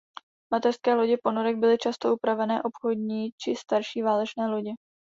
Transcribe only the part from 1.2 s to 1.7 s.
ponorek